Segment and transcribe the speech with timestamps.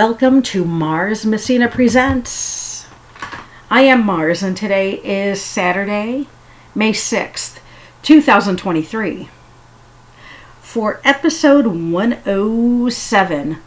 [0.00, 2.86] Welcome to Mars Messina Presents.
[3.68, 6.28] I am Mars, and today is Saturday,
[6.72, 7.58] May 6th,
[8.04, 9.28] 2023.
[10.60, 13.58] For episode 107,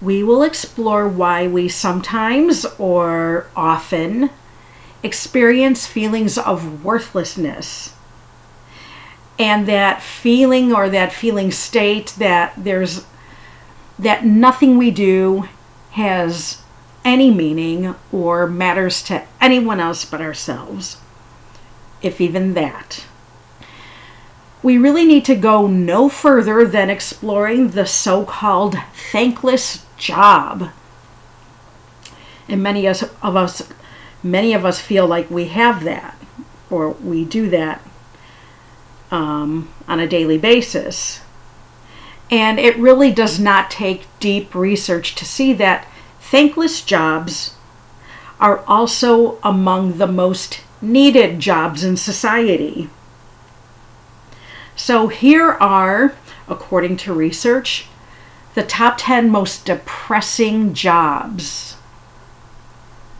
[0.00, 4.30] we will explore why we sometimes or often
[5.04, 7.94] experience feelings of worthlessness.
[9.38, 13.06] And that feeling or that feeling state that there's
[14.00, 15.48] that nothing we do
[15.92, 16.62] has
[17.04, 20.98] any meaning or matters to anyone else but ourselves,
[22.02, 23.04] if even that.
[24.62, 28.76] We really need to go no further than exploring the so called
[29.10, 30.70] thankless job.
[32.48, 33.72] And many of us
[34.22, 36.16] many of us feel like we have that
[36.68, 37.80] or we do that
[39.10, 41.19] um, on a daily basis.
[42.30, 45.88] And it really does not take deep research to see that
[46.20, 47.56] thankless jobs
[48.38, 52.88] are also among the most needed jobs in society.
[54.76, 56.14] So here are,
[56.48, 57.86] according to research,
[58.54, 61.76] the top 10 most depressing jobs.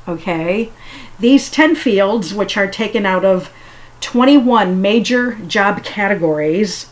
[0.08, 0.72] Okay?
[1.18, 3.52] These 10 fields, which are taken out of
[4.00, 6.89] 21 major job categories,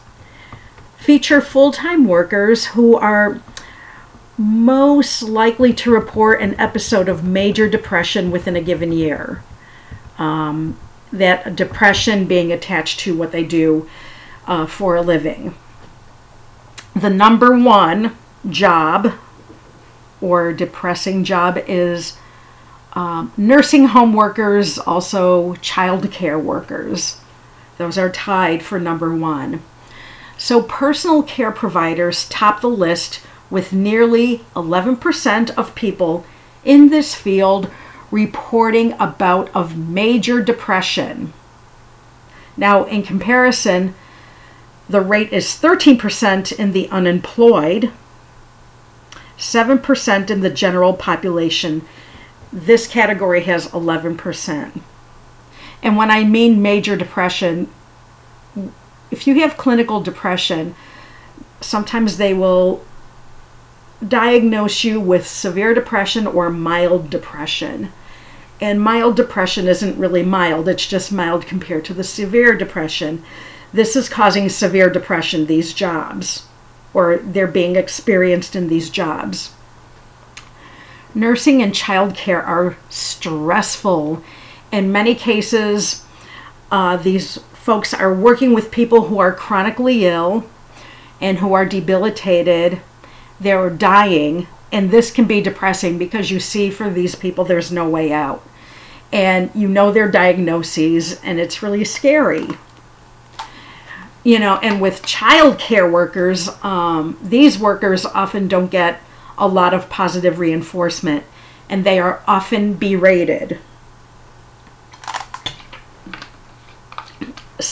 [1.08, 3.40] feature full time workers who are
[4.36, 9.42] most likely to report an episode of major depression within a given year.
[10.18, 10.78] Um,
[11.10, 13.88] that depression being attached to what they do
[14.46, 15.54] uh, for a living.
[16.94, 18.14] The number one
[18.50, 19.14] job
[20.20, 22.18] or depressing job is
[22.92, 27.18] um, nursing home workers, also child care workers.
[27.78, 29.62] Those are tied for number one.
[30.38, 36.24] So, personal care providers top the list with nearly 11% of people
[36.64, 37.68] in this field
[38.12, 41.32] reporting a bout of major depression.
[42.56, 43.94] Now, in comparison,
[44.88, 47.90] the rate is 13% in the unemployed,
[49.36, 51.82] 7% in the general population.
[52.52, 54.80] This category has 11%.
[55.82, 57.68] And when I mean major depression,
[59.10, 60.74] if you have clinical depression,
[61.60, 62.84] sometimes they will
[64.06, 67.92] diagnose you with severe depression or mild depression.
[68.60, 73.22] And mild depression isn't really mild, it's just mild compared to the severe depression.
[73.72, 76.46] This is causing severe depression, these jobs,
[76.94, 79.52] or they're being experienced in these jobs.
[81.14, 84.22] Nursing and childcare are stressful.
[84.72, 86.04] In many cases,
[86.70, 90.42] uh, these folks are working with people who are chronically ill
[91.20, 92.80] and who are debilitated.
[93.38, 97.86] They're dying, and this can be depressing because you see for these people there's no
[97.86, 98.42] way out.
[99.12, 102.48] And you know their diagnoses, and it's really scary.
[104.24, 109.02] You know, and with child care workers, um, these workers often don't get
[109.36, 111.22] a lot of positive reinforcement,
[111.68, 113.58] and they are often berated.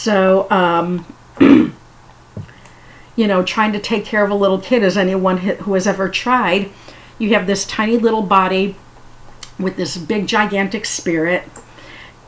[0.06, 1.04] So, um,
[1.40, 6.08] you know, trying to take care of a little kid, as anyone who has ever
[6.08, 6.70] tried,
[7.18, 8.76] you have this tiny little body
[9.58, 11.42] with this big, gigantic spirit,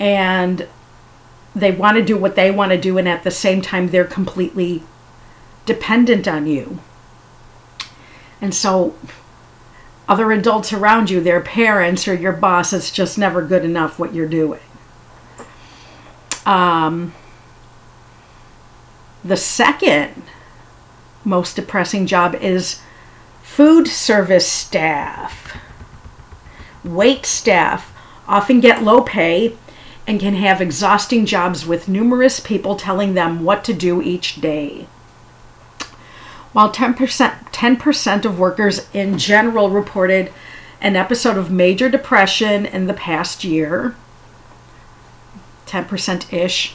[0.01, 0.67] and
[1.55, 4.05] they want to do what they want to do, and at the same time, they're
[4.05, 4.83] completely
[5.65, 6.81] dependent on you.
[8.41, 8.97] And so,
[10.09, 14.15] other adults around you, their parents or your boss, it's just never good enough what
[14.17, 14.59] you're doing.
[16.45, 17.15] Um,
[19.25, 20.23] the second
[21.25, 22.81] most depressing job is
[23.43, 25.57] food service staff.
[26.85, 27.93] Wait staff
[28.27, 29.57] often get low pay
[30.07, 34.87] and can have exhausting jobs with numerous people telling them what to do each day.
[36.53, 40.33] While 10%, 10% of workers in general reported
[40.81, 43.97] an episode of major depression in the past year,
[45.67, 46.75] 10% ish,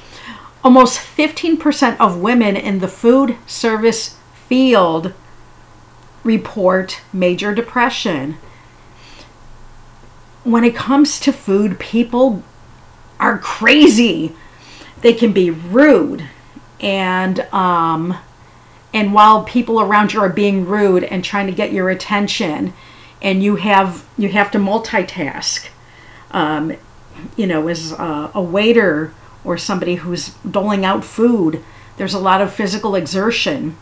[0.64, 4.18] Almost 15% of women in the food service
[4.48, 5.14] field
[6.24, 8.38] report major depression.
[10.44, 12.44] When it comes to food, people
[13.20, 14.36] are crazy.
[15.02, 16.30] They can be rude,
[16.80, 18.18] and um,
[18.94, 22.74] and while people around you are being rude and trying to get your attention,
[23.22, 25.68] and you have you have to multitask.
[26.32, 26.74] Um,
[27.36, 31.64] you know, as a, a waiter or somebody who's doling out food.
[31.98, 33.78] There's a lot of physical exertion.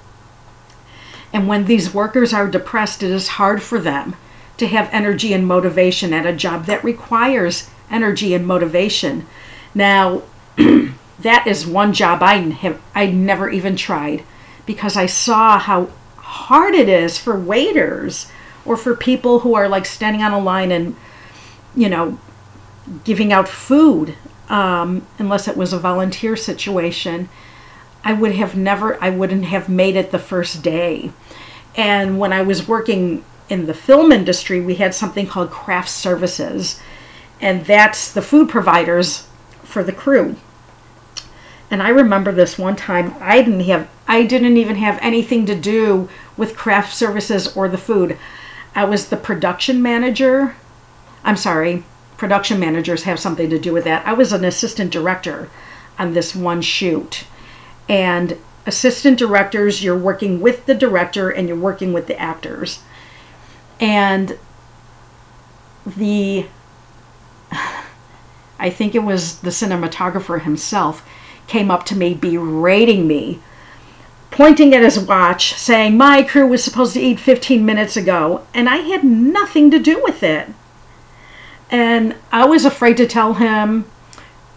[1.33, 4.15] And when these workers are depressed, it is hard for them
[4.57, 9.25] to have energy and motivation at a job that requires energy and motivation.
[9.73, 10.23] Now,
[11.19, 14.23] that is one job I have I never even tried
[14.65, 18.31] because I saw how hard it is for waiters
[18.65, 20.95] or for people who are like standing on a line and
[21.75, 22.19] you know
[23.03, 24.15] giving out food
[24.51, 27.29] um, unless it was a volunteer situation
[28.03, 31.11] i would have never i wouldn't have made it the first day.
[31.75, 36.79] And when i was working in the film industry we had something called craft services
[37.39, 39.27] and that's the food providers
[39.63, 40.35] for the crew.
[41.71, 45.55] And i remember this one time i didn't have i didn't even have anything to
[45.55, 48.17] do with craft services or the food.
[48.75, 50.57] I was the production manager
[51.23, 51.85] i'm sorry
[52.21, 54.05] production managers have something to do with that.
[54.05, 55.49] I was an assistant director
[55.97, 57.23] on this one shoot.
[57.89, 58.37] And
[58.67, 62.83] assistant directors, you're working with the director and you're working with the actors.
[63.79, 64.37] And
[65.83, 66.45] the,
[68.59, 71.03] I think it was the cinematographer himself,
[71.47, 73.39] came up to me berating me,
[74.29, 78.69] pointing at his watch, saying, My crew was supposed to eat 15 minutes ago, and
[78.69, 80.49] I had nothing to do with it.
[81.71, 83.85] And I was afraid to tell him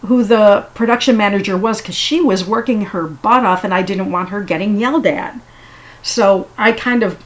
[0.03, 4.11] who the production manager was because she was working her butt off and I didn't
[4.11, 5.39] want her getting yelled at.
[6.03, 7.25] So I kind of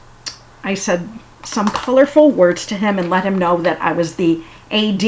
[0.63, 1.09] I said
[1.43, 5.03] some colorful words to him and let him know that I was the AD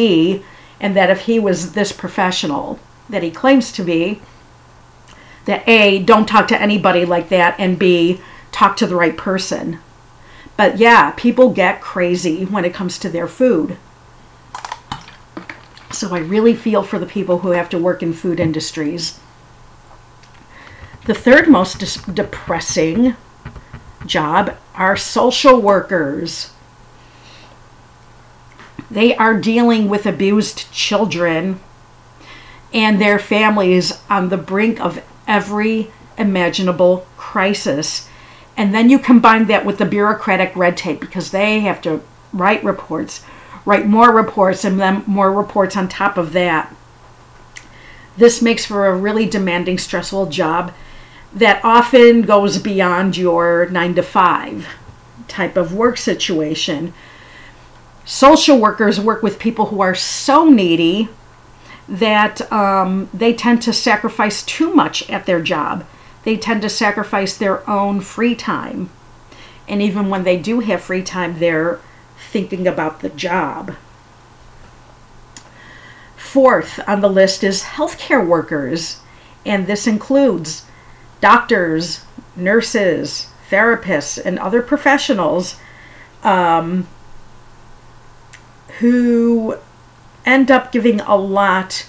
[0.82, 2.80] and that if he was this professional
[3.10, 4.22] that he claims to be,
[5.46, 9.80] that A, don't talk to anybody like that, and B, talk to the right person.
[10.58, 13.78] But yeah, people get crazy when it comes to their food.
[15.92, 19.20] So I really feel for the people who have to work in food industries.
[21.06, 23.16] The third most dis- depressing
[24.06, 26.52] job are social workers.
[28.90, 31.60] They are dealing with abused children
[32.74, 38.10] and their families on the brink of every imaginable crisis.
[38.56, 42.02] And then you combine that with the bureaucratic red tape because they have to
[42.34, 43.24] write reports,
[43.66, 46.74] write more reports and then more reports on top of that.
[48.18, 50.74] This makes for a really demanding, stressful job
[51.34, 54.68] that often goes beyond your nine to five
[55.28, 56.94] type of work situation.
[58.04, 61.08] Social workers work with people who are so needy
[61.88, 65.86] that um, they tend to sacrifice too much at their job.
[66.24, 68.90] They tend to sacrifice their own free time.
[69.68, 71.80] And even when they do have free time, they're
[72.32, 73.76] thinking about the job.
[76.16, 79.02] Fourth on the list is healthcare workers,
[79.46, 80.66] and this includes
[81.20, 82.06] doctors,
[82.38, 85.60] nurses, therapists, and other professionals
[86.24, 86.88] um,
[88.80, 89.58] who
[90.26, 91.86] end up giving a lot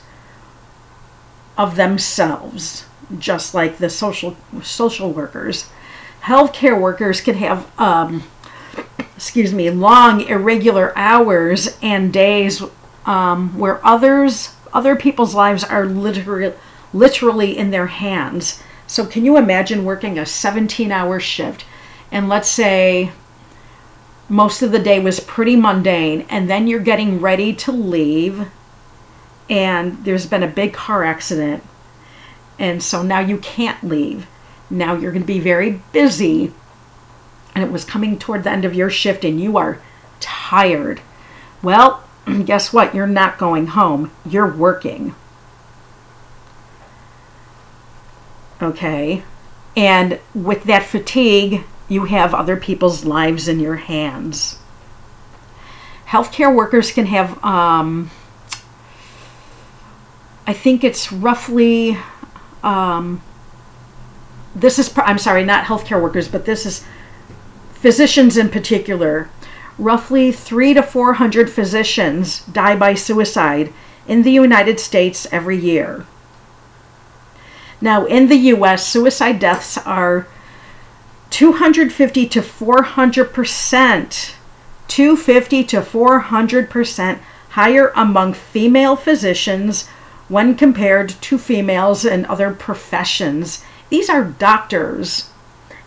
[1.56, 2.86] of themselves,
[3.18, 5.70] just like the social social workers.
[6.22, 8.24] Healthcare workers can have um,
[9.22, 12.60] excuse me, long irregular hours and days
[13.06, 16.52] um, where others, other people's lives are literally,
[16.92, 18.60] literally in their hands.
[18.88, 21.64] So can you imagine working a 17-hour shift,
[22.10, 23.12] and let's say
[24.28, 28.48] most of the day was pretty mundane, and then you're getting ready to leave,
[29.48, 31.62] and there's been a big car accident,
[32.58, 34.26] and so now you can't leave.
[34.68, 36.52] Now you're going to be very busy
[37.54, 39.80] and it was coming toward the end of your shift and you are
[40.20, 41.00] tired.
[41.62, 42.04] Well,
[42.44, 42.94] guess what?
[42.94, 45.14] You're not going home, you're working.
[48.60, 49.24] Okay.
[49.76, 54.58] And with that fatigue, you have other people's lives in your hands.
[56.06, 58.10] Healthcare workers can have, um,
[60.46, 61.96] I think it's roughly,
[62.62, 63.22] um,
[64.54, 66.84] this is, I'm sorry, not healthcare workers, but this is
[67.82, 69.28] physicians in particular,
[69.76, 73.72] roughly three to 400 physicians die by suicide
[74.06, 76.06] in the United States every year.
[77.80, 80.28] Now, in the US, suicide deaths are
[81.30, 84.36] 250 to 400 percent,
[84.86, 87.18] 250 to 400 percent
[87.50, 89.88] higher among female physicians
[90.28, 93.64] when compared to females in other professions.
[93.90, 95.31] These are doctors,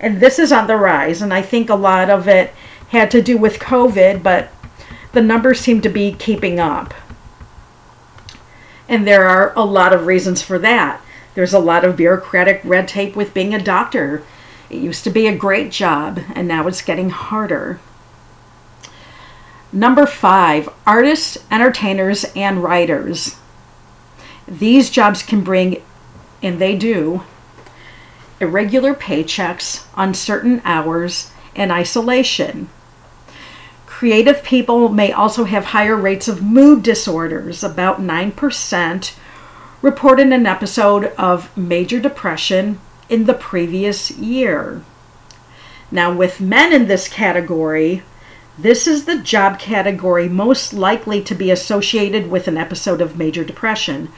[0.06, 1.24] and this is on the rise.
[1.24, 2.54] And I think a lot of it
[2.90, 4.50] had to do with COVID, but
[5.14, 6.94] the numbers seem to be keeping up.
[8.88, 11.02] And there are a lot of reasons for that.
[11.34, 14.22] There's a lot of bureaucratic red tape with being a doctor.
[14.70, 17.80] It used to be a great job, and now it's getting harder.
[19.74, 23.38] Number five, artists, entertainers, and writers.
[24.48, 25.82] These jobs can bring,
[26.44, 27.24] and they do,
[28.40, 32.70] irregular paychecks, uncertain hours, and isolation.
[33.86, 39.16] Creative people may also have higher rates of mood disorders, about 9%
[39.82, 44.82] reported an episode of major depression in the previous year.
[45.92, 48.04] Now, with men in this category,
[48.58, 53.44] this is the job category most likely to be associated with an episode of major
[53.44, 54.10] depression,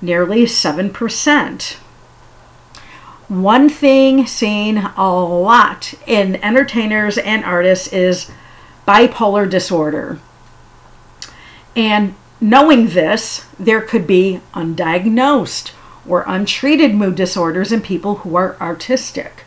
[0.00, 1.76] nearly 7%.
[3.30, 8.28] One thing seen a lot in entertainers and artists is
[8.88, 10.18] bipolar disorder.
[11.76, 15.70] And knowing this, there could be undiagnosed
[16.08, 19.44] or untreated mood disorders in people who are artistic.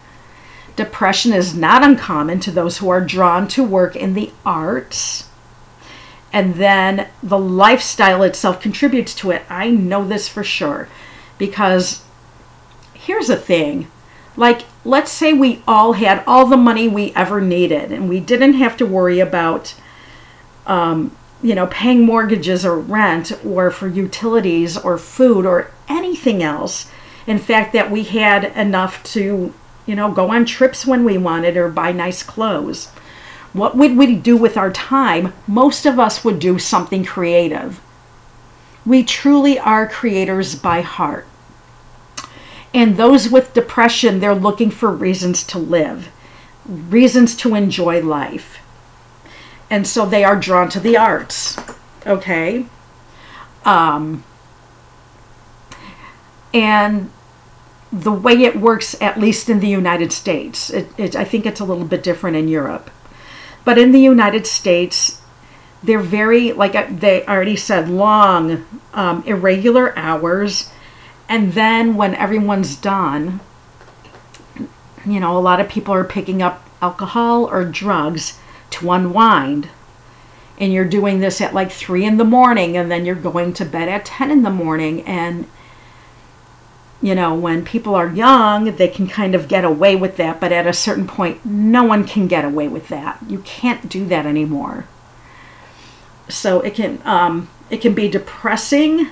[0.78, 5.28] Depression is not uncommon to those who are drawn to work in the arts.
[6.32, 9.42] And then the lifestyle itself contributes to it.
[9.50, 10.88] I know this for sure
[11.38, 12.06] because
[13.06, 13.88] here's the thing.
[14.36, 18.54] Like let's say we all had all the money we ever needed and we didn't
[18.54, 19.76] have to worry about
[20.66, 26.90] um, you know paying mortgages or rent or for utilities or food or anything else.
[27.28, 29.54] In fact that we had enough to
[29.86, 32.88] you know go on trips when we wanted or buy nice clothes.
[33.52, 35.32] What would we do with our time?
[35.46, 37.80] Most of us would do something creative.
[38.84, 41.28] We truly are creators by heart
[42.74, 46.10] and those with depression, they're looking for reasons to live,
[46.66, 48.60] reasons to enjoy life.
[49.70, 51.58] And so they are drawn to the arts.
[52.06, 52.66] Okay?
[53.66, 54.24] Um,
[56.54, 57.12] and
[57.92, 61.60] the way it works, at least in the United States, it, it, I think it's
[61.60, 62.90] a little bit different in Europe.
[63.64, 65.22] But in the United States,
[65.84, 70.72] they're very, like they already said, long, um, irregular hours
[71.34, 73.40] and then when everyone's done,
[75.04, 78.38] you know, a lot of people are picking up alcohol or drugs
[78.70, 79.70] to unwind.
[80.60, 83.66] And you're doing this at like three in the morning, and then you're going to
[83.66, 85.02] bed at 10 in the morning.
[85.08, 85.48] And,
[87.02, 90.40] you know, when people are young, they can kind of get away with that.
[90.40, 93.18] But at a certain point, no one can get away with that.
[93.28, 94.86] You can't do that anymore.
[96.30, 99.10] So it can, um, it can be depressing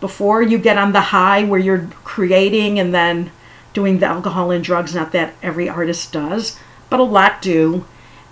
[0.00, 3.30] before you get on the high where you're creating and then
[3.72, 4.94] doing the alcohol and drugs.
[4.94, 6.58] Not that every artist does,
[6.90, 7.84] but a lot do.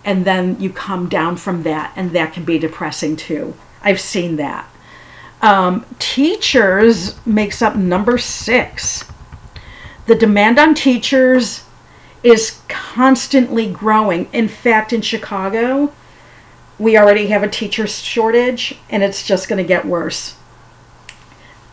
[0.05, 3.55] And then you come down from that, and that can be depressing too.
[3.83, 4.69] I've seen that.
[5.41, 9.05] Um, teachers makes up number six.
[10.07, 11.65] The demand on teachers
[12.23, 14.29] is constantly growing.
[14.33, 15.93] In fact, in Chicago,
[16.79, 20.37] we already have a teacher shortage, and it's just going to get worse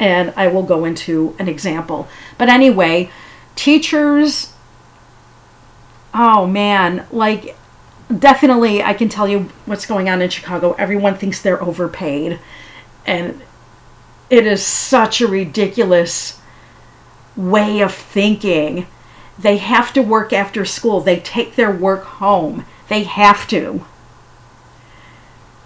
[0.01, 2.09] and I will go into an example.
[2.39, 3.11] But anyway,
[3.55, 4.51] teachers,
[6.13, 7.55] oh man, like
[8.17, 10.73] definitely I can tell you what's going on in Chicago.
[10.73, 12.39] Everyone thinks they're overpaid,
[13.05, 13.41] and
[14.31, 16.41] it is such a ridiculous
[17.37, 18.87] way of thinking.
[19.37, 22.65] They have to work after school, they take their work home.
[22.89, 23.85] They have to.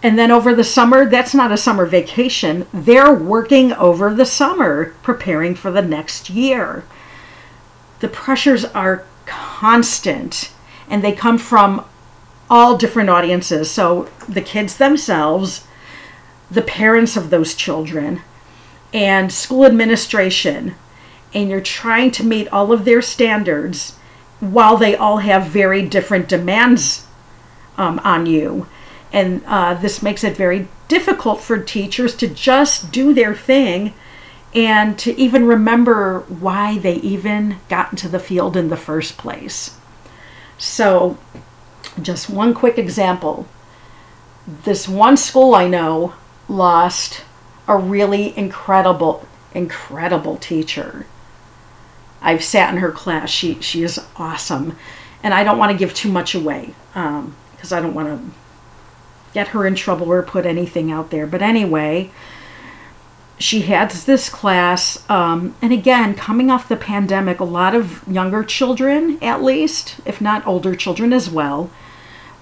[0.06, 2.68] And then over the summer, that's not a summer vacation.
[2.72, 6.84] They're working over the summer, preparing for the next year.
[8.02, 10.52] The pressures are constant
[10.88, 11.86] and they come from
[12.52, 13.72] all different audiences.
[13.72, 15.66] So the kids themselves,
[16.52, 18.22] the parents of those children,
[18.94, 20.76] and school administration.
[21.34, 23.98] And you're trying to meet all of their standards
[24.40, 27.08] while they all have very different demands
[27.76, 28.68] um, on you.
[29.16, 33.94] And uh, this makes it very difficult for teachers to just do their thing
[34.54, 39.78] and to even remember why they even got into the field in the first place.
[40.58, 41.18] So,
[42.02, 43.48] just one quick example.
[44.66, 46.14] This one school I know
[46.50, 47.24] lost
[47.70, 51.06] a really incredible, incredible teacher.
[52.22, 53.30] I've sat in her class.
[53.30, 54.78] She she is awesome,
[55.24, 58.45] and I don't want to give too much away because um, I don't want to
[59.36, 61.28] get her in trouble or put anything out there.
[61.28, 62.10] But anyway,
[63.38, 68.46] she had this class, um, and again, coming off the pandemic, a lot of younger
[68.46, 71.70] children, at least, if not older children as well,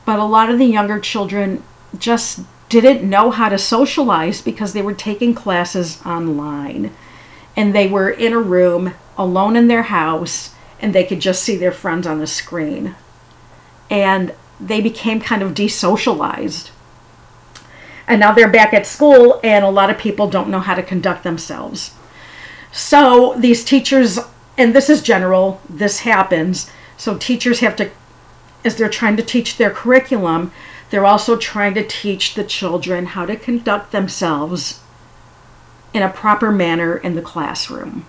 [0.06, 1.64] but a lot of the younger children
[1.98, 6.94] just didn't know how to socialize because they were taking classes online
[7.56, 11.56] and they were in a room alone in their house and they could just see
[11.56, 12.96] their friends on the screen.
[13.90, 16.70] And they became kind of desocialized
[18.08, 20.84] And now they're back at school, and a lot of people don't know how to
[20.84, 21.94] conduct themselves.
[22.72, 24.20] So these teachers,
[24.58, 26.70] and this is general, this happens.
[26.98, 27.92] So teachers have to,
[28.66, 30.52] as they're trying to teach their curriculum,
[30.90, 34.82] they're also trying to teach the children how to conduct themselves
[35.94, 38.06] in a proper manner in the classroom.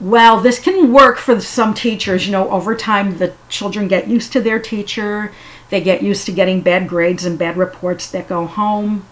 [0.00, 2.26] Well, this can work for some teachers.
[2.26, 5.32] You know, over time, the children get used to their teacher,
[5.72, 9.06] they get used to getting bad grades and bad reports that go home,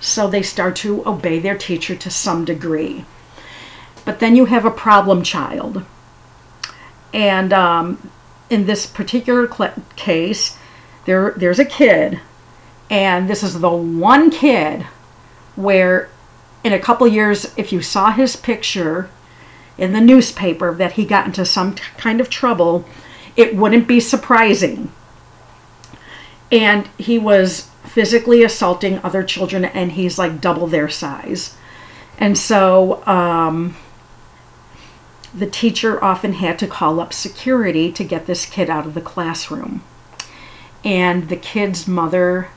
[0.00, 3.04] so they start to obey their teacher to some degree.
[4.06, 5.84] But then you have a problem child.
[7.12, 8.10] And um,
[8.48, 10.56] in this particular cl- case,
[11.04, 12.18] there, there's a kid,
[12.88, 14.86] and this is the one kid
[15.54, 16.08] where,
[16.64, 19.10] in a couple years, if you saw his picture,
[19.76, 22.86] in the newspaper that he got into some kind of trouble,
[23.36, 24.90] it wouldn't be surprising.
[26.50, 31.56] And he was physically assaulting other children, and he's like double their size.
[32.18, 33.76] And so um,
[35.34, 39.00] the teacher often had to call up security to get this kid out of the
[39.00, 39.82] classroom.
[40.84, 42.48] And the kid's mother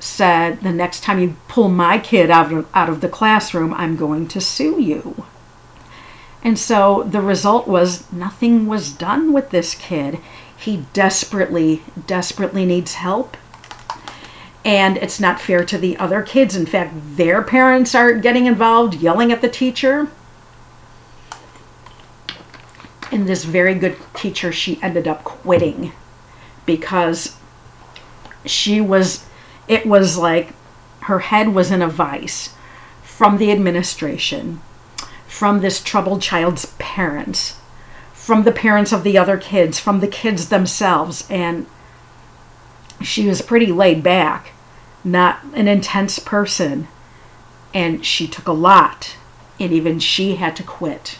[0.00, 3.96] said, The next time you pull my kid out of, out of the classroom, I'm
[3.96, 5.24] going to sue you.
[6.44, 10.18] And so the result was nothing was done with this kid.
[10.62, 13.36] He desperately, desperately needs help.
[14.64, 16.54] And it's not fair to the other kids.
[16.54, 20.08] In fact, their parents are getting involved, yelling at the teacher.
[23.10, 25.92] And this very good teacher, she ended up quitting
[26.64, 27.36] because
[28.46, 29.26] she was,
[29.66, 30.54] it was like
[31.00, 32.54] her head was in a vice
[33.02, 34.60] from the administration
[35.32, 37.56] from this troubled child's parents,
[38.22, 41.26] from the parents of the other kids, from the kids themselves.
[41.28, 41.66] And
[43.02, 44.52] she was pretty laid back,
[45.02, 46.86] not an intense person.
[47.74, 49.16] And she took a lot,
[49.58, 51.18] and even she had to quit.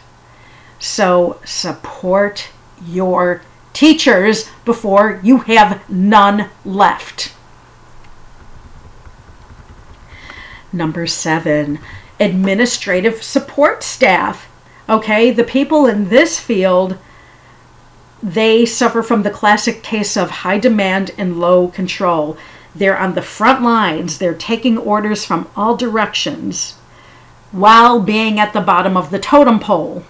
[0.79, 2.51] So support
[2.87, 7.35] your teachers before you have none left.
[10.73, 11.81] Number seven,
[12.21, 14.49] administrative support staff.
[14.93, 16.99] Okay, the people in this field,
[18.23, 22.37] they suffer from the classic case of high demand and low control.
[22.75, 26.75] They're on the front lines, they're taking orders from all directions
[27.53, 30.05] while being at the bottom of the totem pole.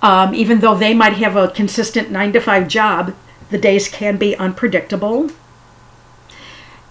[0.00, 3.14] Um, even though they might have a consistent nine to five job,
[3.50, 5.28] the days can be unpredictable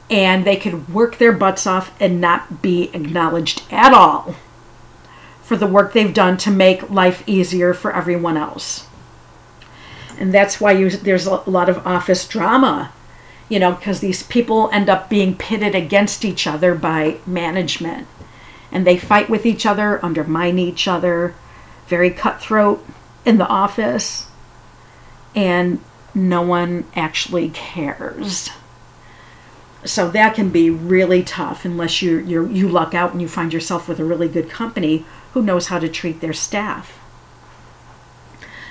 [0.08, 4.36] and they could work their butts off and not be acknowledged at all
[5.50, 8.86] for the work they've done to make life easier for everyone else.
[10.20, 12.92] And that's why you, there's a lot of office drama,
[13.50, 18.06] you know, because these people end up being pitted against each other by management.
[18.72, 21.34] And they fight with each other, undermine each other,
[21.88, 22.86] very cutthroat
[23.26, 24.28] in the office.
[25.34, 25.80] And
[26.14, 28.52] no one actually cares
[29.86, 33.54] so that can be really tough unless you you you luck out and you find
[33.54, 36.98] yourself with a really good company who knows how to treat their staff.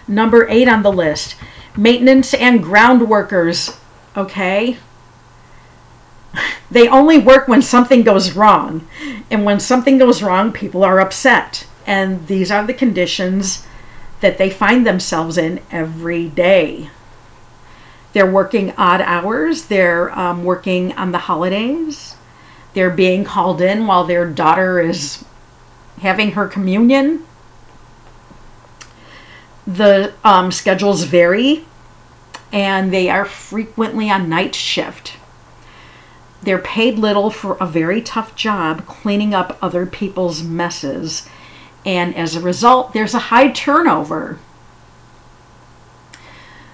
[0.07, 1.37] Number 8 on the list,
[1.77, 3.79] maintenance and ground workers,
[4.17, 4.79] okay?
[6.71, 8.87] They only work when something goes wrong.
[9.31, 11.67] And when something goes wrong, people are upset.
[11.87, 13.67] And these are the conditions
[14.21, 16.91] that they find themselves in every day.
[18.13, 19.67] They're working odd hours.
[19.67, 22.17] They're um, working on the holidays.
[22.75, 25.25] They're being called in while their daughter is
[26.01, 27.25] having her communion.
[29.67, 31.67] The um, schedules vary
[32.53, 35.15] and they are frequently on night shift.
[36.43, 41.29] They're paid little for a very tough job cleaning up other people's messes,
[41.85, 44.39] and as a result, there's a high turnover.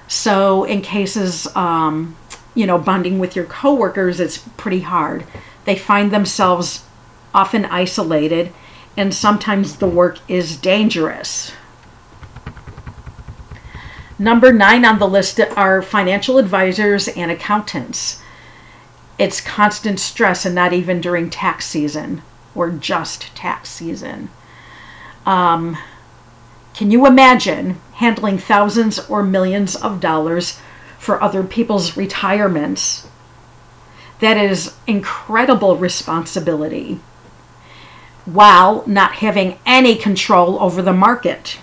[0.07, 2.17] So, in cases, um,
[2.55, 5.25] you know, bonding with your coworkers, it's pretty hard.
[5.65, 6.85] They find themselves
[7.35, 8.53] often isolated,
[8.97, 11.53] and sometimes the work is dangerous.
[14.19, 18.23] Number nine on the list are financial advisors and accountants.
[19.19, 22.23] It's constant stress, and not even during tax season
[22.55, 24.31] or just tax season.
[25.27, 25.77] Um,
[26.75, 30.61] can you imagine handling thousands or millions of dollars
[30.99, 33.09] for other people's retirements?
[34.21, 37.01] That is incredible responsibility
[38.25, 41.59] while not having any control over the market.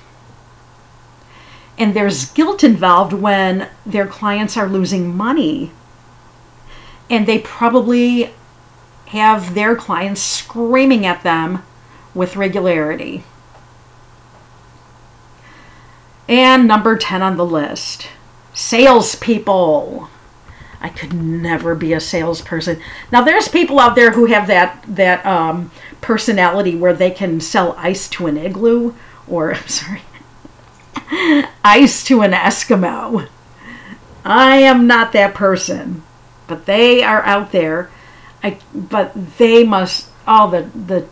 [1.77, 5.71] And there's guilt involved when their clients are losing money
[7.09, 8.31] and they probably
[9.07, 11.63] have their clients screaming at them
[12.13, 13.23] with regularity.
[16.29, 18.07] And number 10 on the list
[18.53, 20.09] salespeople.
[20.81, 22.81] I could never be a salesperson.
[23.11, 27.75] Now, there's people out there who have that, that um, personality where they can sell
[27.77, 28.93] ice to an igloo,
[29.27, 30.01] or, I'm sorry,
[31.63, 33.27] ice to an Eskimo.
[34.23, 36.03] I am not that person,
[36.47, 37.89] but they are out there.
[38.43, 41.07] I, but they must all the the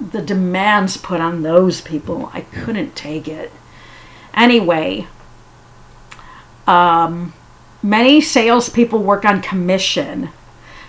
[0.00, 2.30] the demands put on those people.
[2.32, 3.50] I couldn't take it.
[4.34, 5.08] Anyway,
[6.66, 7.32] um,
[7.82, 10.30] many salespeople work on commission,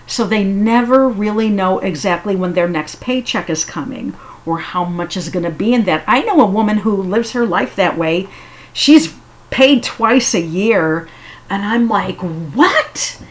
[0.05, 5.17] so they never really know exactly when their next paycheck is coming or how much
[5.17, 6.03] is going to be in that.
[6.07, 8.29] I know a woman who lives her life that way.
[8.71, 9.13] She's
[9.49, 11.09] paid twice a year,
[11.49, 13.21] and I'm like, what?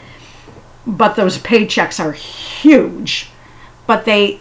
[0.87, 3.31] But those paychecks are huge.
[3.87, 4.41] But they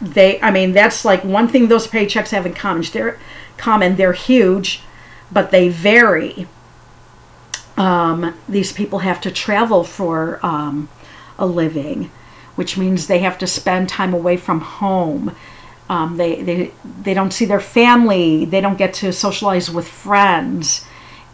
[0.00, 2.82] they I mean that's like one thing those paychecks have in common.
[2.92, 3.18] They're
[3.56, 4.80] common, they're huge,
[5.30, 6.46] but they vary.
[7.76, 10.88] Um, these people have to travel for um,
[11.38, 12.10] a living,
[12.54, 15.34] which means they have to spend time away from home.
[15.88, 18.44] Um, they, they, they don't see their family.
[18.44, 20.86] They don't get to socialize with friends.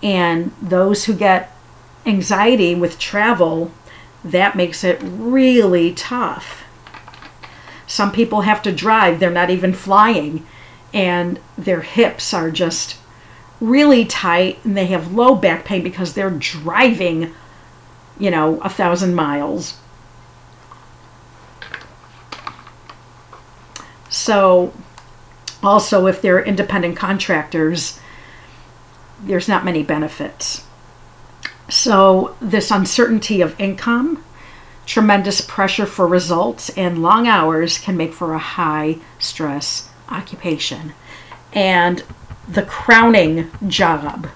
[0.03, 1.55] And those who get
[2.07, 3.71] anxiety with travel,
[4.25, 6.65] that makes it really tough.
[7.87, 10.47] Some people have to drive, they're not even flying,
[10.95, 12.97] and their hips are just
[13.61, 17.35] really tight and they have low back pain because they're driving,
[18.19, 19.79] you know, a thousand miles.
[24.09, 24.73] So,
[25.63, 28.01] also, if they're independent contractors,
[29.23, 30.65] there's not many benefits.
[31.69, 34.25] So, this uncertainty of income
[34.91, 40.95] Tremendous pressure for results and long hours can make for a high stress occupation.
[41.53, 42.03] And
[42.49, 44.29] the crowning job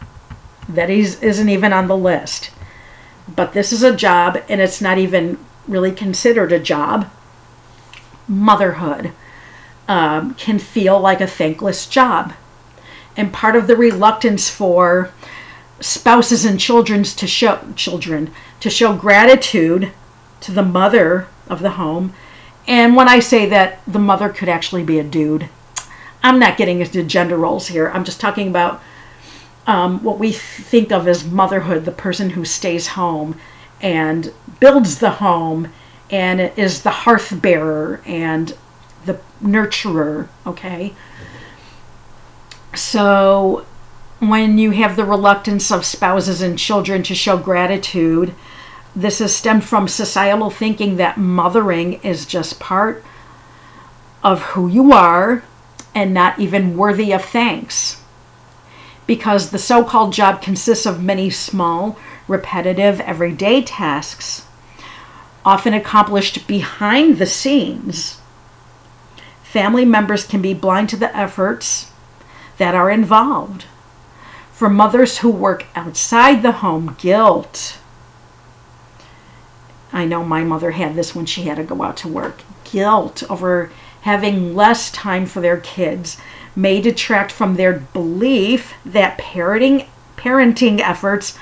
[0.68, 2.50] that is, isn't even on the list,
[3.34, 7.10] but this is a job and it's not even really considered a job.
[8.28, 9.12] Motherhood
[9.88, 12.32] um, can feel like a thankless job.
[13.16, 15.12] And part of the reluctance for
[15.80, 19.92] spouses and children's to show children to show gratitude
[20.40, 22.14] to the mother of the home.
[22.66, 25.48] And when I say that the mother could actually be a dude,
[26.24, 27.90] I'm not getting into gender roles here.
[27.90, 28.82] I'm just talking about
[29.66, 33.38] um, what we think of as motherhood the person who stays home
[33.82, 35.70] and builds the home
[36.10, 38.56] and is the hearth bearer and
[39.04, 40.94] the nurturer, okay?
[42.74, 43.66] So
[44.18, 48.34] when you have the reluctance of spouses and children to show gratitude,
[48.96, 53.04] this has stemmed from societal thinking that mothering is just part
[54.22, 55.42] of who you are
[55.94, 58.02] and not even worthy of thanks.
[59.06, 64.46] Because the so called job consists of many small, repetitive, everyday tasks,
[65.44, 68.20] often accomplished behind the scenes.
[69.42, 71.92] Family members can be blind to the efforts
[72.58, 73.66] that are involved.
[74.52, 77.78] For mothers who work outside the home, guilt
[79.94, 82.40] I know my mother had this when she had to go out to work.
[82.64, 83.70] Guilt over
[84.04, 86.18] having less time for their kids
[86.54, 89.86] may detract from their belief that parenting
[90.18, 91.38] parenting efforts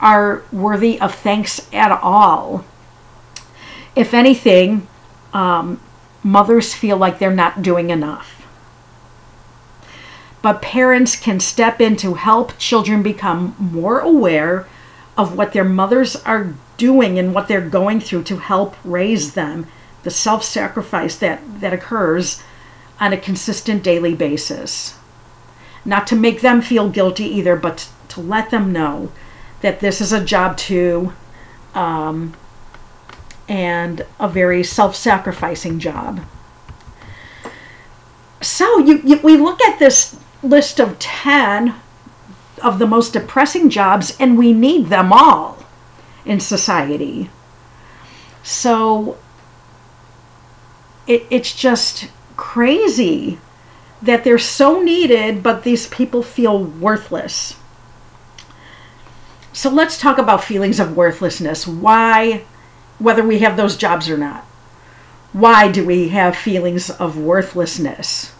[0.00, 2.64] are worthy of thanks at all.
[3.96, 4.86] If anything,
[5.32, 5.80] um,
[6.22, 8.46] mothers feel like they're not doing enough.
[10.40, 14.68] But parents can step in to help children become more aware
[15.18, 19.66] of what their mothers are doing and what they're going through to help raise them,
[20.04, 22.42] the self sacrifice that, that occurs
[23.00, 24.96] on a consistent daily basis.
[25.84, 29.10] Not to make them feel guilty either, but to let them know
[29.60, 31.12] that this is a job too,
[31.74, 32.34] um,
[33.48, 36.20] and a very self sacrificing job.
[38.40, 41.74] So you, you, we look at this list of 10
[42.62, 45.58] of the most depressing jobs, and we need them all
[46.24, 47.30] in society.
[48.42, 49.18] So
[51.06, 53.38] it, it's just crazy
[54.02, 57.56] that they're so needed, but these people feel worthless.
[59.52, 61.66] So let's talk about feelings of worthlessness.
[61.66, 62.44] Why,
[62.98, 64.44] whether we have those jobs or not,
[65.32, 68.32] why do we have feelings of worthlessness?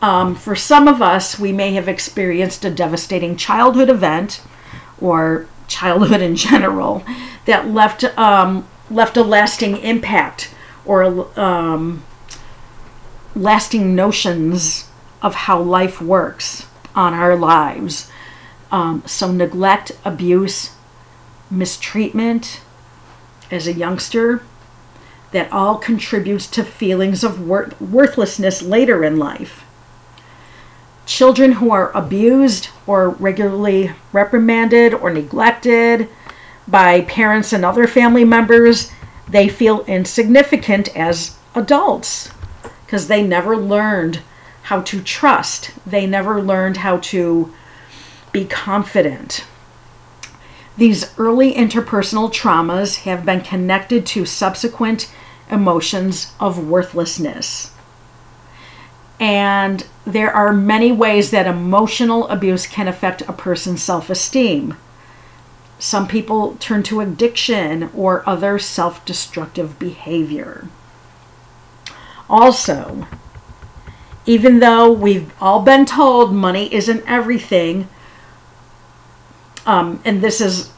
[0.00, 4.40] Um, for some of us, we may have experienced a devastating childhood event
[5.00, 7.04] or childhood in general
[7.46, 10.54] that left um, left a lasting impact
[10.88, 12.02] or um,
[13.36, 14.88] lasting notions
[15.22, 18.10] of how life works on our lives.
[18.72, 20.74] Um, so, neglect, abuse,
[21.50, 22.60] mistreatment
[23.50, 24.42] as a youngster,
[25.32, 29.64] that all contributes to feelings of wor- worthlessness later in life.
[31.06, 36.08] Children who are abused or regularly reprimanded or neglected
[36.66, 38.90] by parents and other family members,
[39.30, 42.30] they feel insignificant as adults
[42.84, 44.20] because they never learned
[44.62, 45.70] how to trust.
[45.86, 47.52] They never learned how to
[48.32, 49.44] be confident.
[50.76, 55.10] These early interpersonal traumas have been connected to subsequent
[55.50, 57.72] emotions of worthlessness.
[59.18, 64.76] And there are many ways that emotional abuse can affect a person's self esteem.
[65.78, 70.68] Some people turn to addiction or other self destructive behavior.
[72.28, 73.06] Also,
[74.26, 77.88] even though we've all been told money isn't everything,
[79.66, 80.70] um, and this is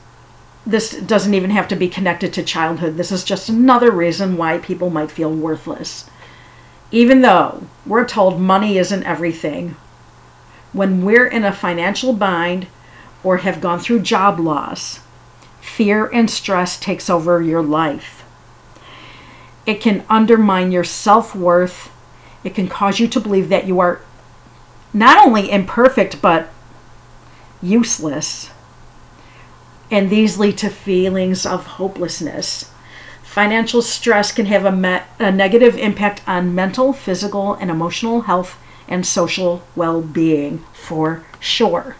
[0.66, 2.96] this doesn't even have to be connected to childhood.
[2.96, 6.08] This is just another reason why people might feel worthless.
[6.92, 9.76] Even though we're told money isn't everything,
[10.72, 12.66] when we're in a financial bind
[13.22, 15.00] or have gone through job loss,
[15.61, 18.24] fear and stress takes over your life.
[19.66, 21.90] It can undermine your self-worth.
[22.42, 24.00] It can cause you to believe that you are
[24.92, 26.48] not only imperfect but
[27.62, 28.50] useless
[29.90, 32.70] and these lead to feelings of hopelessness.
[33.22, 38.59] Financial stress can have a, me- a negative impact on mental, physical, and emotional health
[38.88, 41.96] and social well being for sure.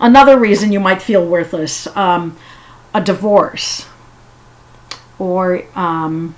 [0.00, 2.36] Another reason you might feel worthless um,
[2.94, 3.86] a divorce
[5.18, 6.34] or um,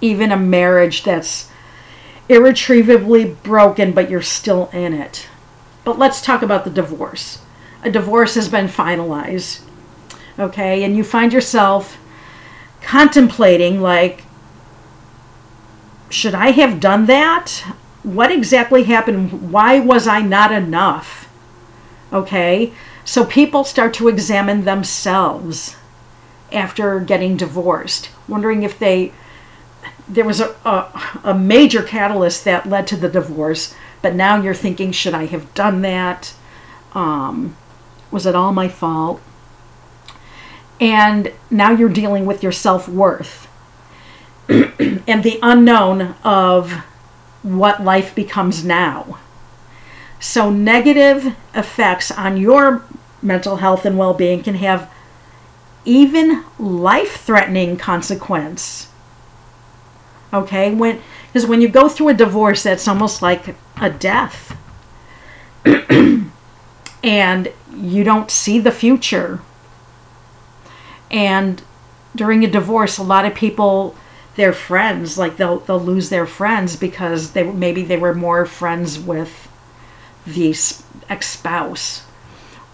[0.00, 1.50] even a marriage that's
[2.28, 5.28] irretrievably broken, but you're still in it.
[5.84, 7.40] But let's talk about the divorce
[7.84, 9.60] a divorce has been finalized.
[10.38, 11.98] Okay, and you find yourself
[12.80, 14.24] contemplating, like,
[16.08, 17.62] should I have done that?
[18.02, 19.52] What exactly happened?
[19.52, 21.28] Why was I not enough?
[22.14, 22.72] Okay,
[23.04, 25.76] so people start to examine themselves
[26.52, 29.12] after getting divorced, wondering if they
[30.08, 34.54] there was a, a, a, major catalyst that led to the divorce, but now you're
[34.54, 36.34] thinking, should I have done that?
[36.92, 37.56] Um,
[38.10, 39.20] was it all my fault?
[40.78, 43.48] And now you're dealing with your self worth
[44.48, 46.70] and the unknown of
[47.42, 49.18] what life becomes now.
[50.24, 52.82] So, negative effects on your
[53.20, 54.90] mental health and well being can have
[55.84, 58.88] even life threatening consequence.
[60.32, 64.56] Okay, when because when you go through a divorce, that's almost like a death.
[67.04, 69.42] and you don't see the future.
[71.10, 71.62] And
[72.16, 73.94] during a divorce, a lot of people,
[74.36, 78.98] their friends, like they'll they'll lose their friends because they maybe they were more friends
[78.98, 79.43] with
[80.26, 80.56] the
[81.08, 82.04] ex-spouse,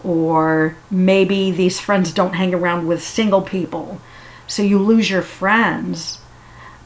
[0.05, 4.01] or maybe these friends don't hang around with single people,
[4.47, 6.21] so you lose your friends,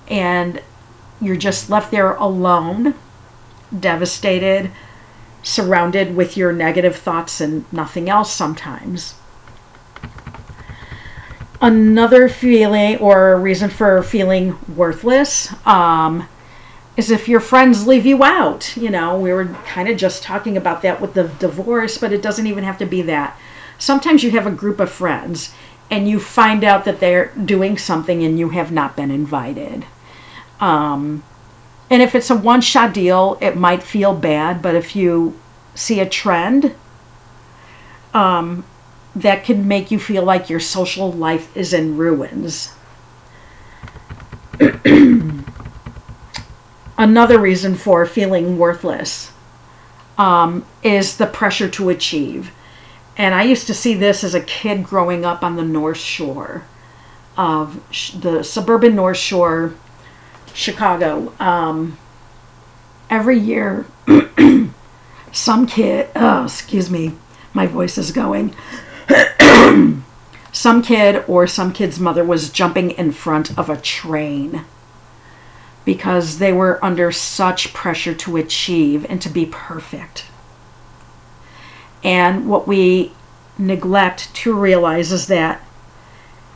[0.09, 0.63] and
[1.21, 2.95] you're just left there alone,
[3.79, 4.71] devastated
[5.43, 9.15] surrounded with your negative thoughts and nothing else sometimes.
[11.61, 16.29] Another feeling or reason for feeling worthless um,
[16.97, 18.77] is if your friends leave you out.
[18.77, 22.23] You know, we were kind of just talking about that with the divorce, but it
[22.23, 23.39] doesn't even have to be that.
[23.79, 25.53] Sometimes you have a group of friends
[25.91, 29.85] and you find out that they're doing something and you have not been invited.
[30.61, 31.25] Um,
[31.91, 35.39] and if it's a one shot deal, it might feel bad, but if you
[35.75, 36.75] see a trend,
[38.15, 38.65] um,
[39.17, 42.75] that can make you feel like your social life is in ruins.
[46.97, 49.33] Another reason for feeling worthless
[50.17, 52.53] um, is the pressure to achieve.
[53.17, 56.65] And I used to see this as a kid growing up on the North Shore
[57.37, 57.81] of
[58.21, 59.75] the suburban North Shore
[60.53, 61.33] Chicago.
[61.41, 61.99] Um,
[63.11, 63.87] every year,
[65.33, 67.13] some kid, oh, excuse me,
[67.53, 68.55] my voice is going.
[70.53, 74.65] some kid or some kid's mother was jumping in front of a train
[75.85, 80.27] because they were under such pressure to achieve and to be perfect.
[82.03, 83.13] And what we
[83.59, 85.63] neglect to realize is that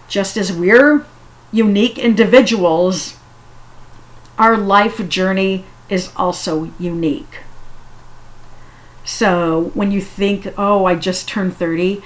[0.09, 1.05] just as we're
[1.53, 3.17] unique individuals,
[4.39, 7.41] our life journey is also unique.
[9.05, 12.03] So when you think, oh, I just turned 30,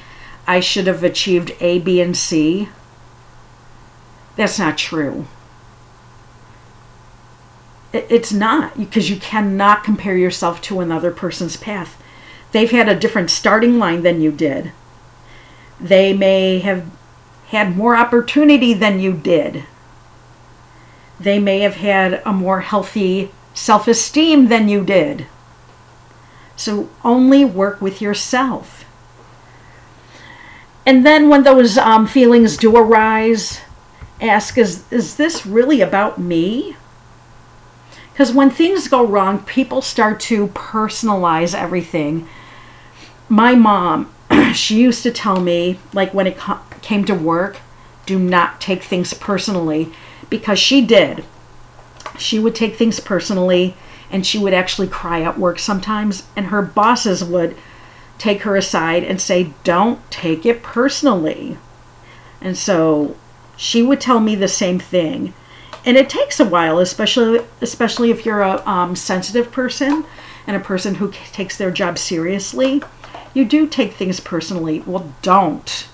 [0.47, 2.69] I should have achieved A, B, and C,
[4.37, 5.27] that's not true.
[7.93, 12.03] It's not because you cannot compare yourself to another person's path.
[12.53, 14.73] They've had a different starting line than you did.
[15.81, 16.87] They may have
[17.49, 19.65] had more opportunity than you did.
[21.21, 25.27] They may have had a more healthy self esteem than you did.
[26.57, 28.85] So only work with yourself.
[30.85, 33.61] And then when those um, feelings do arise,
[34.21, 36.77] ask is, is this really about me?
[38.13, 42.29] Because when things go wrong, people start to personalize everything.
[43.29, 44.13] My mom,
[44.55, 46.39] she used to tell me, like when it
[46.83, 47.59] came to work,
[48.05, 49.93] do not take things personally
[50.29, 51.25] because she did.
[52.19, 53.75] She would take things personally
[54.11, 57.57] and she would actually cry at work sometimes, and her bosses would
[58.19, 61.57] take her aside and say, Don't take it personally.
[62.43, 63.17] And so
[63.57, 65.33] she would tell me the same thing
[65.85, 70.05] and it takes a while, especially especially if you're a um, sensitive person
[70.47, 72.83] and a person who takes their job seriously.
[73.35, 74.81] You do take things personally.
[74.81, 75.89] Well, don't.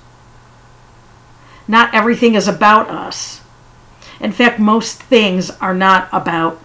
[1.67, 3.43] Not everything is about us.
[4.21, 6.61] In fact, most things are not about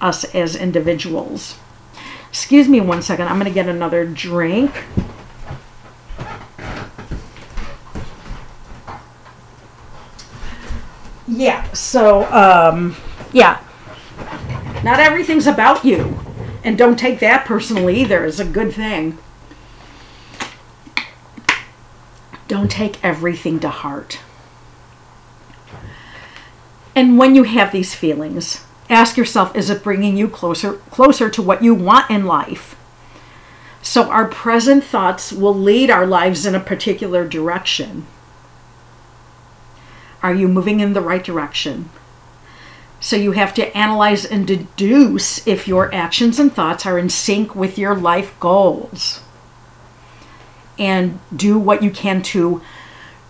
[0.00, 1.58] us as individuals.
[2.28, 3.28] Excuse me one second.
[3.28, 4.84] I'm going to get another drink.
[11.38, 12.96] Yeah, so um,
[13.32, 13.60] yeah,
[14.82, 16.18] not everything's about you,
[16.64, 18.24] and don't take that personally either.
[18.24, 19.18] Is a good thing.
[22.48, 24.18] Don't take everything to heart.
[26.96, 31.40] And when you have these feelings, ask yourself is it bringing you closer closer to
[31.40, 32.74] what you want in life?
[33.80, 38.08] So our present thoughts will lead our lives in a particular direction.
[40.22, 41.90] Are you moving in the right direction?
[43.00, 47.54] So you have to analyze and deduce if your actions and thoughts are in sync
[47.54, 49.20] with your life goals.
[50.78, 52.62] And do what you can to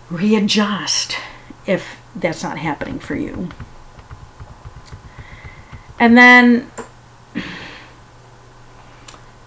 [0.09, 1.17] readjust
[1.65, 3.49] if that's not happening for you.
[5.99, 6.71] And then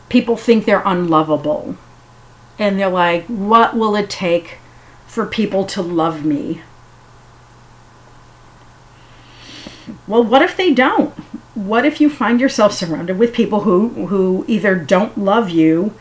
[0.08, 1.76] people think they're unlovable.
[2.58, 4.58] And they're like, what will it take
[5.06, 6.62] for people to love me?
[10.12, 11.14] Well, what if they don't?
[11.54, 15.94] What if you find yourself surrounded with people who, who either don't love you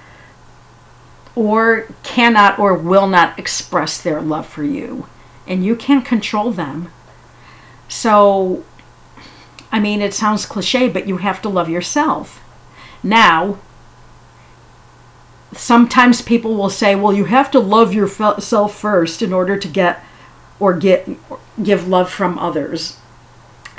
[1.33, 5.07] or cannot or will not express their love for you?
[5.47, 6.91] And you can't control them.
[7.87, 8.65] So,
[9.71, 12.43] I mean, it sounds cliche, but you have to love yourself.
[13.01, 13.59] Now,
[15.53, 20.03] sometimes people will say, well, you have to love yourself first in order to get
[20.59, 21.07] or get
[21.63, 22.97] give love from others.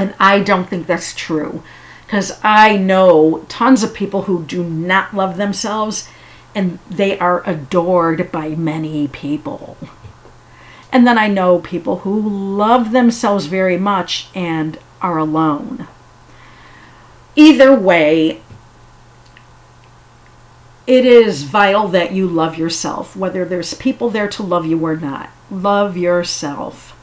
[0.03, 1.63] And I don't think that's true
[2.05, 6.09] because I know tons of people who do not love themselves
[6.57, 9.77] and they are adored by many people.
[10.91, 15.87] And then I know people who love themselves very much and are alone.
[17.37, 18.43] Either way,
[20.85, 24.97] it is vital that you love yourself, whether there's people there to love you or
[24.97, 25.31] not.
[25.49, 26.99] Love yourself.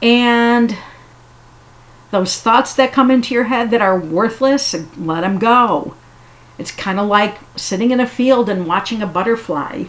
[0.00, 0.78] And
[2.12, 5.96] those thoughts that come into your head that are worthless, let them go.
[6.58, 9.84] It's kind of like sitting in a field and watching a butterfly.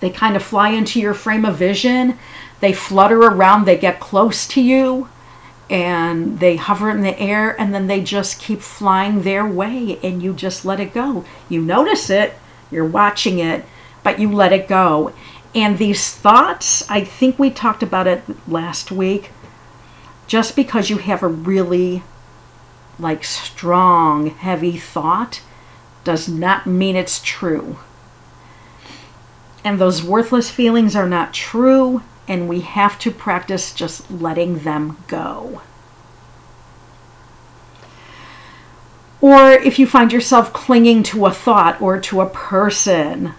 [0.00, 2.18] They kind of fly into your frame of vision,
[2.60, 5.08] they flutter around, they get close to you,
[5.70, 10.20] and they hover in the air, and then they just keep flying their way, and
[10.20, 11.24] you just let it go.
[11.48, 12.34] You notice it,
[12.70, 13.64] you're watching it,
[14.02, 15.12] but you let it go.
[15.54, 19.30] And these thoughts, I think we talked about it last week.
[20.28, 22.04] Just because you have a really
[22.98, 25.40] like strong, heavy thought
[26.04, 27.78] does not mean it's true.
[29.64, 34.98] And those worthless feelings are not true, and we have to practice just letting them
[35.08, 35.62] go.
[39.20, 43.34] Or if you find yourself clinging to a thought or to a person,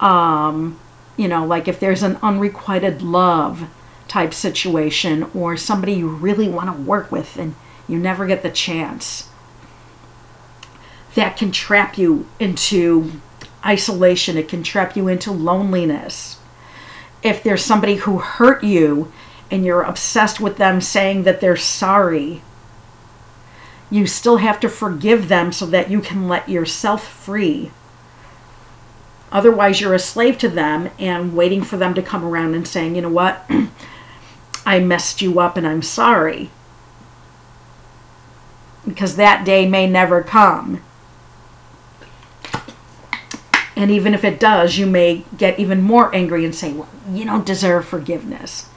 [0.00, 0.80] um,
[1.16, 3.68] you know, like if there's an unrequited love
[4.10, 7.54] type situation or somebody you really want to work with and
[7.86, 9.28] you never get the chance,
[11.14, 13.12] that can trap you into
[13.64, 16.38] isolation, it can trap you into loneliness.
[17.22, 19.12] If there's somebody who hurt you
[19.48, 22.42] and you're obsessed with them saying that they're sorry,
[23.90, 27.70] you still have to forgive them so that you can let yourself free.
[29.30, 32.96] Otherwise, you're a slave to them and waiting for them to come around and saying,
[32.96, 33.48] you know what,
[34.64, 36.50] I messed you up and I'm sorry.
[38.86, 40.82] Because that day may never come.
[43.76, 47.24] And even if it does, you may get even more angry and say, well, you
[47.24, 48.68] don't deserve forgiveness.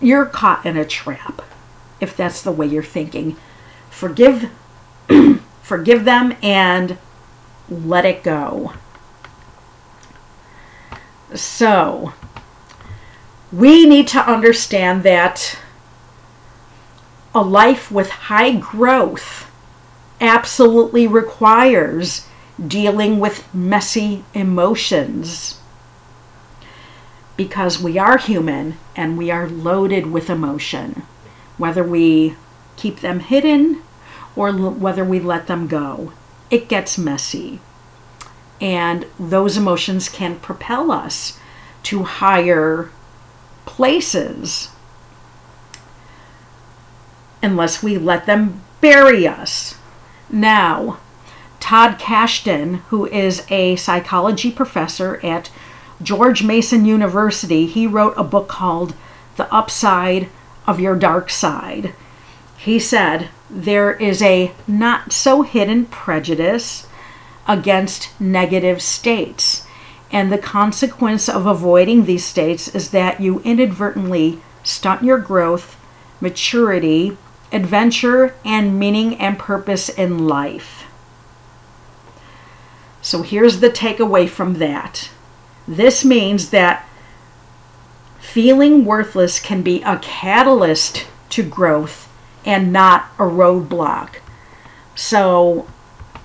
[0.00, 1.42] You're caught in a trap
[2.00, 3.36] if that's the way you're thinking.
[3.90, 4.50] Forgive
[5.62, 6.98] forgive them and
[7.68, 8.74] let it go.
[11.34, 12.12] So,
[13.56, 15.58] we need to understand that
[17.34, 19.50] a life with high growth
[20.20, 22.26] absolutely requires
[22.66, 25.58] dealing with messy emotions.
[27.36, 31.02] Because we are human and we are loaded with emotion,
[31.56, 32.34] whether we
[32.76, 33.82] keep them hidden
[34.34, 36.12] or l- whether we let them go.
[36.50, 37.60] It gets messy.
[38.60, 41.38] And those emotions can propel us
[41.84, 42.90] to higher
[43.66, 44.70] places
[47.42, 49.76] unless we let them bury us.
[50.30, 50.98] Now,
[51.60, 55.50] Todd Kashdan, who is a psychology professor at
[56.02, 58.94] George Mason University, he wrote a book called
[59.36, 60.28] The Upside
[60.66, 61.94] of Your Dark Side.
[62.56, 66.86] He said, There is a not so hidden prejudice
[67.46, 69.65] against negative states.
[70.10, 75.76] And the consequence of avoiding these states is that you inadvertently stunt your growth,
[76.20, 77.16] maturity,
[77.52, 80.84] adventure, and meaning and purpose in life.
[83.02, 85.10] So here's the takeaway from that
[85.68, 86.88] this means that
[88.20, 92.08] feeling worthless can be a catalyst to growth
[92.44, 94.16] and not a roadblock.
[94.94, 95.66] So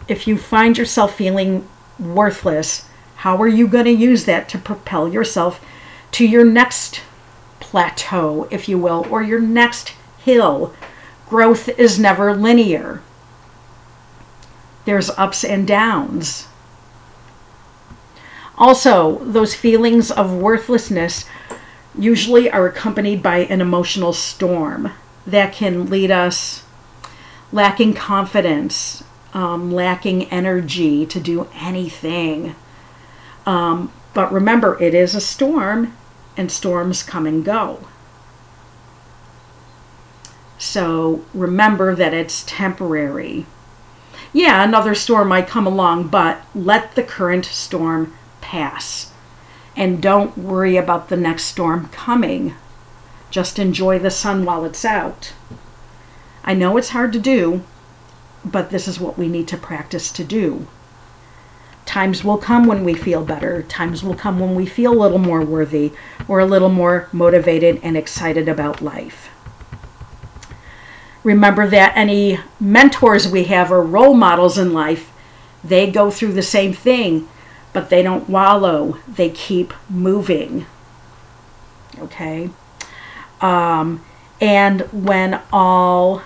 [0.08, 1.68] if you find yourself feeling
[2.00, 2.88] worthless,
[3.22, 5.64] how are you going to use that to propel yourself
[6.12, 7.02] to your next
[7.60, 10.74] plateau, if you will, or your next hill?
[11.30, 13.04] Growth is never linear,
[14.86, 16.48] there's ups and downs.
[18.58, 21.26] Also, those feelings of worthlessness
[21.96, 24.94] usually are accompanied by an emotional storm
[25.28, 26.64] that can lead us
[27.52, 29.04] lacking confidence,
[29.36, 32.56] um, lacking energy to do anything.
[33.46, 35.96] Um, but remember, it is a storm,
[36.38, 37.80] and storms come and go.
[40.58, 43.46] So remember that it's temporary.
[44.32, 49.12] Yeah, another storm might come along, but let the current storm pass.
[49.76, 52.56] And don't worry about the next storm coming.
[53.30, 55.34] Just enjoy the sun while it's out.
[56.44, 57.64] I know it's hard to do,
[58.46, 60.68] but this is what we need to practice to do.
[61.86, 63.64] Times will come when we feel better.
[63.64, 65.92] Times will come when we feel a little more worthy
[66.28, 69.30] or a little more motivated and excited about life.
[71.24, 75.12] Remember that any mentors we have or role models in life,
[75.64, 77.28] they go through the same thing,
[77.74, 80.66] but they don't wallow, they keep moving.
[82.00, 82.50] Okay?
[83.40, 84.04] Um,
[84.40, 86.24] and when all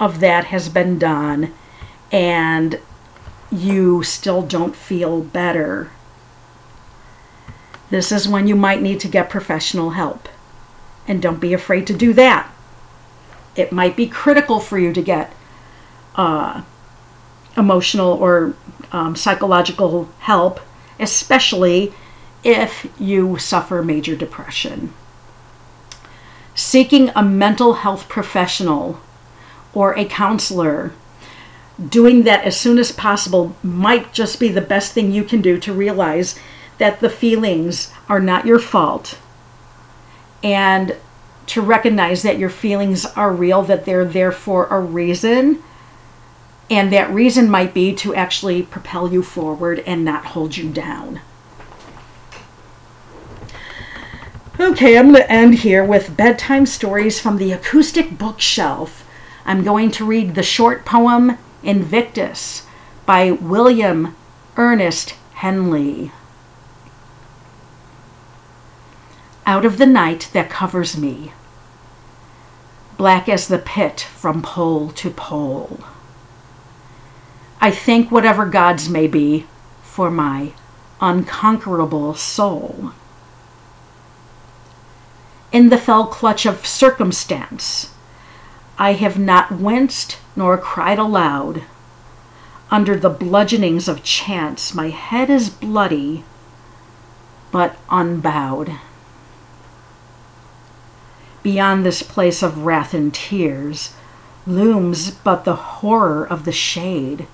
[0.00, 1.52] of that has been done
[2.10, 2.80] and
[3.50, 5.90] you still don't feel better,
[7.90, 10.28] this is when you might need to get professional help.
[11.06, 12.50] And don't be afraid to do that.
[13.56, 15.32] It might be critical for you to get
[16.16, 16.62] uh,
[17.56, 18.54] emotional or
[18.92, 20.60] um, psychological help,
[21.00, 21.94] especially
[22.44, 24.92] if you suffer major depression.
[26.54, 29.00] Seeking a mental health professional
[29.72, 30.92] or a counselor,
[31.86, 35.58] doing that as soon as possible might just be the best thing you can do
[35.58, 36.38] to realize
[36.78, 39.18] that the feelings are not your fault
[40.42, 40.96] and
[41.46, 45.62] to recognize that your feelings are real, that they're there for a reason.
[46.70, 51.20] And that reason might be to actually propel you forward and not hold you down.
[54.60, 59.08] Okay, I'm going to end here with bedtime stories from the acoustic bookshelf.
[59.46, 62.66] I'm going to read the short poem Invictus
[63.04, 64.14] by William
[64.56, 66.12] Ernest Henley.
[69.44, 71.32] Out of the night that covers me,
[72.96, 75.80] black as the pit from pole to pole,
[77.60, 79.46] I thank whatever gods may be
[79.82, 80.52] for my
[81.00, 82.92] unconquerable soul.
[85.50, 87.94] In the fell clutch of circumstance,
[88.78, 91.64] I have not winced nor cried aloud.
[92.70, 96.22] Under the bludgeonings of chance, my head is bloody,
[97.50, 98.76] but unbowed.
[101.42, 103.94] Beyond this place of wrath and tears
[104.46, 107.26] looms but the horror of the shade,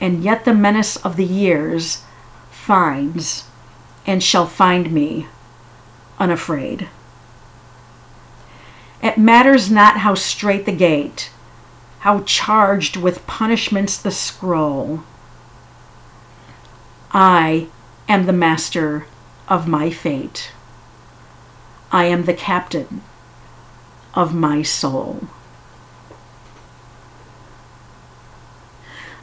[0.00, 2.02] and yet the menace of the years
[2.50, 3.44] finds
[4.04, 5.28] and shall find me
[6.18, 6.88] unafraid.
[9.04, 11.30] It matters not how strait the gate,
[12.00, 15.02] how charged with punishments the scroll.
[17.12, 17.68] I
[18.08, 19.06] am the master
[19.48, 20.52] of my fate.
[21.90, 23.02] I am the captain
[24.14, 25.28] of my soul.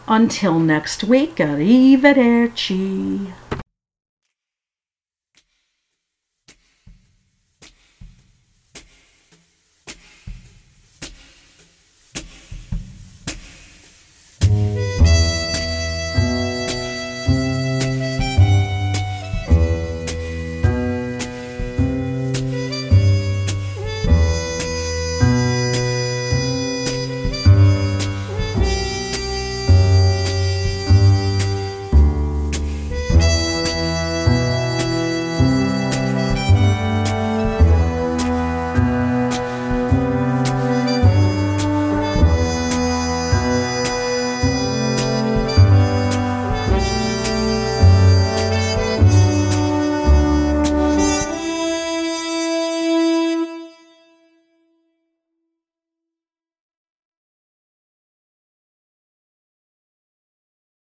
[0.08, 3.34] Until next week, arrivederci.